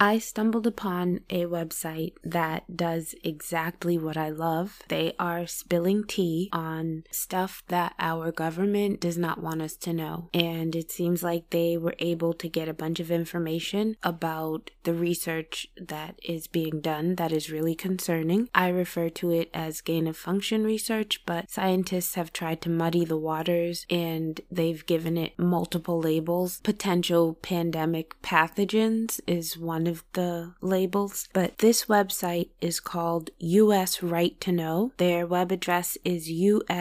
[0.00, 4.78] I stumbled upon a website that does exactly what I love.
[4.86, 10.30] They are spilling tea on stuff that our government does not want us to know.
[10.32, 14.94] And it seems like they were able to get a bunch of information about the
[14.94, 18.48] research that is being done that is really concerning.
[18.54, 23.04] I refer to it as gain of function research, but scientists have tried to muddy
[23.04, 26.60] the waters and they've given it multiple labels.
[26.60, 34.40] Potential pandemic pathogens is one of the labels, but this website is called US Right
[34.40, 34.92] to Know.
[34.98, 36.74] Their web address is usrtk.org.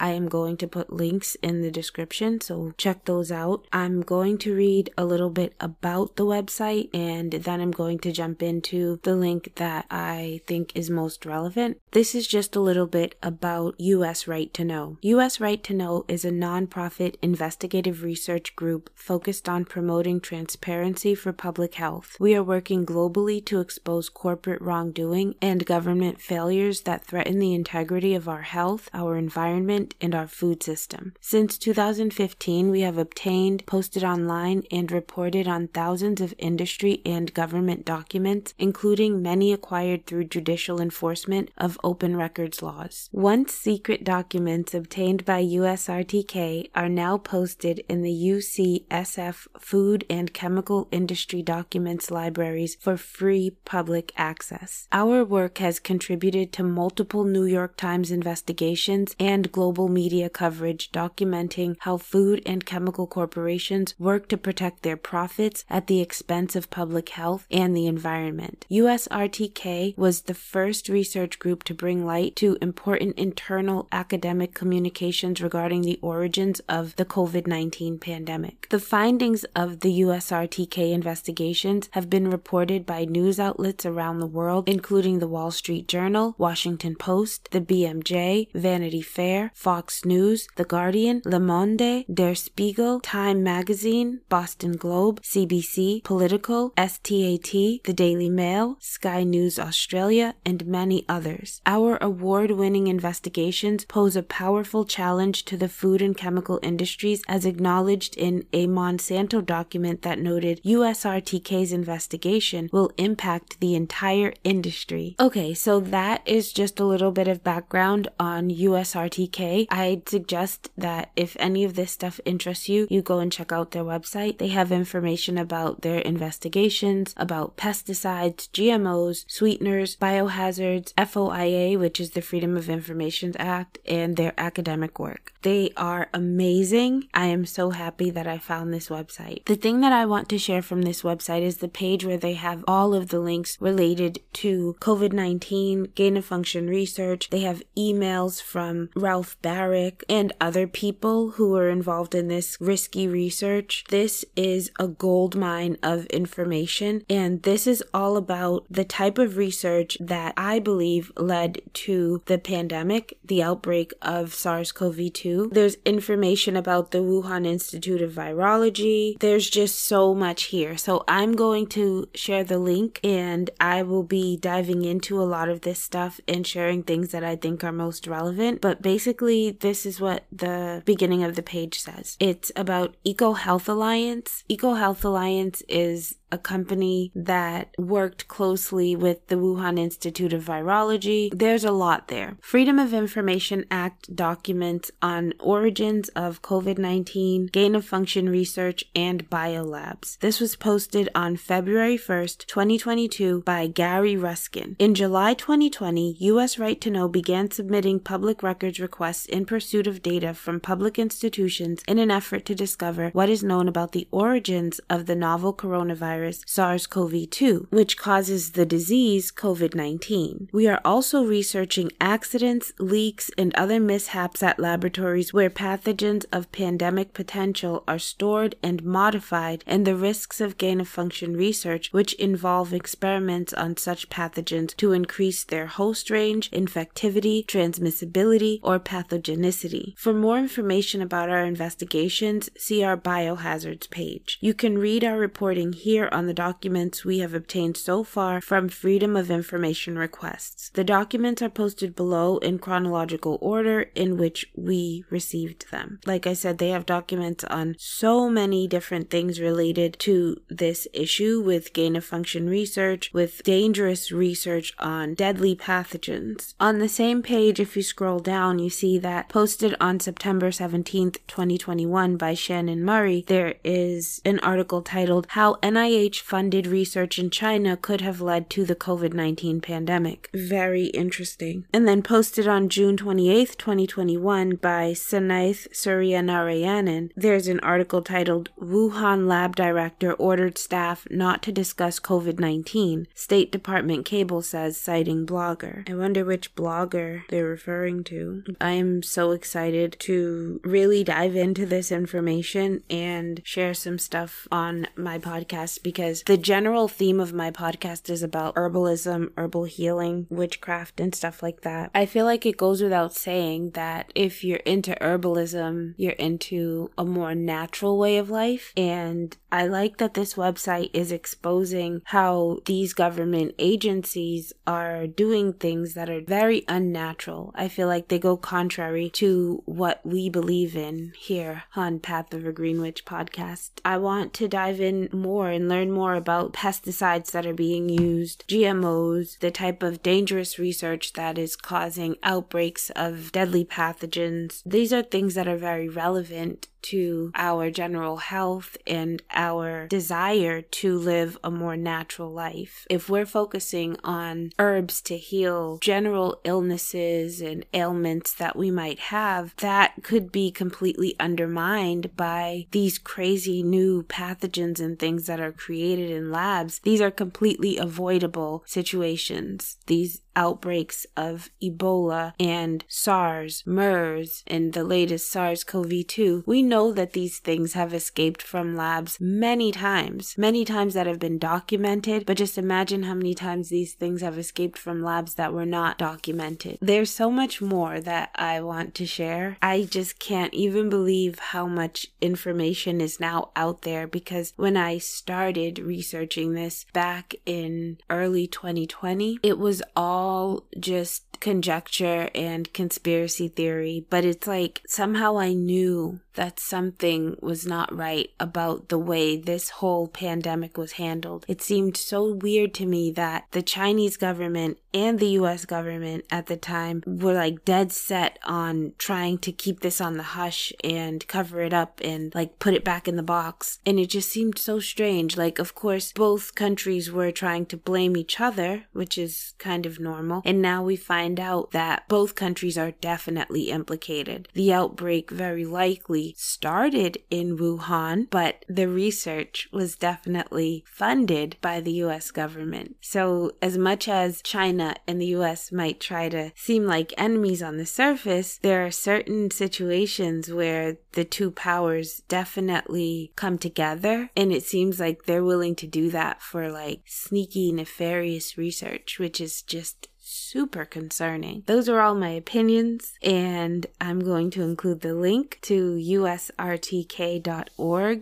[0.00, 3.66] I am going to put links in the description, so check those out.
[3.72, 8.12] I'm going to read a little bit about the website and then I'm going to
[8.12, 11.80] jump into the link that I think is most relevant.
[11.90, 14.98] This is just a little bit about US Right to Know.
[15.02, 21.32] US Right to Know is a nonprofit investigative research group focused on promoting transparency for
[21.32, 22.16] public health.
[22.20, 28.14] We are working globally to expose corporate wrongdoing and government failures that threaten the integrity
[28.14, 31.14] of our health, our environment, and our food system.
[31.20, 37.86] Since 2015, we have obtained, posted online, and reported on thousands of industry and government
[37.86, 43.08] documents, including many acquired through judicial enforcement of open records laws.
[43.12, 50.49] Once secret documents obtained by USRTK are now posted in the UCSF Food and Chemical
[50.50, 54.88] Chemical industry Documents libraries for free public access.
[54.90, 61.76] Our work has contributed to multiple New York Times investigations and global media coverage documenting
[61.78, 67.10] how food and chemical corporations work to protect their profits at the expense of public
[67.10, 68.66] health and the environment.
[68.68, 75.82] USRTK was the first research group to bring light to important internal academic communications regarding
[75.82, 78.66] the origins of the COVID 19 pandemic.
[78.70, 84.68] The findings of the USRTK investigations have been reported by news outlets around the world,
[84.68, 91.22] including the Wall Street Journal, Washington Post, the BMJ, Vanity Fair, Fox News, The Guardian,
[91.24, 97.50] Le Monde, Der Spiegel, Time Magazine, Boston Globe, CBC, Politico, STAT,
[97.84, 101.60] The Daily Mail, Sky News Australia, and many others.
[101.66, 107.44] Our award winning investigations pose a powerful challenge to the food and chemical industries as
[107.44, 115.16] acknowledged in a Monsanto document that noted USRTK's investigation will impact the entire industry.
[115.18, 119.66] Okay, so that is just a little bit of background on USRTK.
[119.70, 123.72] I'd suggest that if any of this stuff interests you, you go and check out
[123.72, 124.38] their website.
[124.38, 132.22] They have information about their investigations, about pesticides, GMOs, sweeteners, biohazards, FOIA, which is the
[132.22, 135.32] Freedom of Information Act, and their academic work.
[135.42, 137.08] They are amazing.
[137.14, 139.46] I am so happy that I found this website.
[139.46, 142.34] The thing that I want to share from this website is the page where they
[142.34, 147.30] have all of the links related to COVID 19, gain of function research.
[147.30, 153.06] They have emails from Ralph Baric and other people who are involved in this risky
[153.06, 153.84] research.
[153.88, 159.36] This is a gold mine of information, and this is all about the type of
[159.36, 165.50] research that I believe led to the pandemic, the outbreak of SARS CoV 2.
[165.52, 169.16] There's information about the Wuhan Institute of Virology.
[169.20, 170.76] There's just so much here.
[170.76, 175.48] So I'm going to share the link and I will be diving into a lot
[175.48, 178.60] of this stuff and sharing things that I think are most relevant.
[178.60, 183.68] But basically, this is what the beginning of the page says it's about Eco Health
[183.68, 184.44] Alliance.
[184.48, 191.30] Eco Health Alliance is a company that worked closely with the Wuhan Institute of Virology.
[191.34, 192.36] There's a lot there.
[192.40, 199.28] Freedom of Information Act documents on origins of COVID 19, gain of function research, and
[199.28, 200.18] biolabs.
[200.18, 204.76] This was posted on February 1st, 2022 by Gary Ruskin.
[204.78, 206.58] In July 2020, U.S.
[206.58, 211.82] Right to Know began submitting public records requests in pursuit of data from public institutions
[211.88, 216.19] in an effort to discover what is known about the origins of the novel coronavirus
[216.28, 220.48] SARS CoV 2, which causes the disease COVID 19.
[220.52, 227.14] We are also researching accidents, leaks, and other mishaps at laboratories where pathogens of pandemic
[227.14, 232.74] potential are stored and modified, and the risks of gain of function research, which involve
[232.74, 239.96] experiments on such pathogens to increase their host range, infectivity, transmissibility, or pathogenicity.
[239.96, 244.38] For more information about our investigations, see our biohazards page.
[244.40, 248.68] You can read our reporting here on the documents we have obtained so far from
[248.68, 250.70] Freedom of Information requests.
[250.70, 256.00] The documents are posted below in chronological order in which we received them.
[256.06, 261.40] Like I said, they have documents on so many different things related to this issue
[261.40, 266.54] with gain of function research, with dangerous research on deadly pathogens.
[266.58, 271.18] On the same page, if you scroll down, you see that posted on September 17th,
[271.26, 277.76] 2021 by Shannon Murray, there is an article titled How NIH funded research in China
[277.76, 280.28] could have led to the COVID 19 pandemic.
[280.32, 281.64] Very interesting.
[281.72, 289.26] And then posted on June 28th, 2021 by Sainath Suryanarayanan, there's an article titled Wuhan
[289.26, 295.88] Lab Director Ordered Staff Not to Discuss COVID 19, State Department cable says, citing blogger.
[295.88, 298.44] I wonder which blogger they're referring to.
[298.60, 304.86] I am so excited to really dive into this information and share some stuff on
[304.96, 311.00] my podcast because the general theme of my podcast is about herbalism, herbal healing, witchcraft,
[311.00, 311.90] and stuff like that.
[311.92, 317.04] I feel like it goes without saying that if you're into herbalism, you're into a
[317.04, 318.72] more natural way of life.
[318.76, 325.94] And I like that this website is exposing how these government agencies are doing things
[325.94, 327.52] that are very unnatural.
[327.56, 332.46] I feel like they go contrary to what we believe in here on Path of
[332.46, 333.70] a Green Witch podcast.
[333.84, 338.44] I want to dive in more and learn more about pesticides that are being used,
[338.48, 344.62] GMOs, the type of dangerous research that is causing outbreaks of deadly pathogens.
[344.66, 350.98] These are things that are very relevant to our general health and our desire to
[350.98, 352.86] live a more natural life.
[352.90, 359.54] If we're focusing on herbs to heal general illnesses and ailments that we might have,
[359.56, 366.10] that could be completely undermined by these crazy new pathogens and things that are created
[366.10, 366.80] in labs.
[366.80, 369.76] These are completely avoidable situations.
[369.86, 376.92] These outbreaks of Ebola and SARS, MERS, and the latest SARS CoV 2, we know
[376.92, 382.26] that these things have escaped from labs many times, many times that have been documented,
[382.26, 385.98] but just imagine how many times these things have escaped from labs that were not
[385.98, 386.78] documented.
[386.80, 389.56] There's so much more that I want to share.
[389.62, 394.98] I just can't even believe how much information is now out there because when I
[394.98, 403.48] started researching this back in early 2020, it was all all just conjecture and conspiracy
[403.48, 409.36] theory, but it's like somehow I knew that something was not right about the way
[409.36, 411.44] this whole pandemic was handled.
[411.48, 416.46] It seemed so weird to me that the Chinese government and the US government at
[416.46, 421.26] the time were like dead set on trying to keep this on the hush and
[421.28, 423.78] cover it up and like put it back in the box.
[423.84, 425.36] And it just seemed so strange.
[425.36, 430.00] Like, of course, both countries were trying to blame each other, which is kind of
[430.00, 430.42] normal.
[430.44, 434.48] And now we find out that both countries are definitely implicated.
[434.54, 441.92] The outbreak very likely started in Wuhan, but the research was definitely funded by the
[442.04, 442.96] US government.
[443.00, 447.62] So, as much as China China and the US might try to seem like enemies
[447.62, 454.30] on the surface, there are certain situations where the two powers definitely come together.
[454.36, 459.40] And it seems like they're willing to do that for like sneaky, nefarious research, which
[459.40, 461.64] is just super concerning.
[461.66, 466.56] Those are all my opinions, and I'm going to include the link to usrtk.org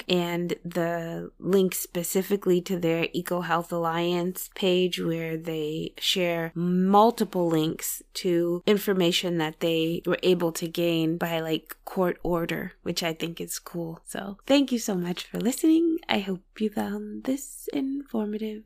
[0.09, 8.63] and the link specifically to their EcoHealth Alliance page where they share multiple links to
[8.67, 13.59] information that they were able to gain by like court order, which I think is
[13.59, 14.01] cool.
[14.07, 15.99] So, thank you so much for listening.
[16.09, 18.63] I hope you found this informative.